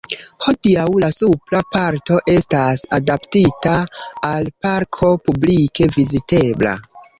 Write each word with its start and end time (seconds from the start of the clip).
Hodiaŭ 0.43 0.85
la 1.03 1.09
supra 1.17 1.61
parto 1.75 2.17
estas 2.37 2.83
adaptita 2.99 3.75
al 4.33 4.51
parko 4.67 5.13
publike 5.29 5.93
vizitebla. 6.01 6.77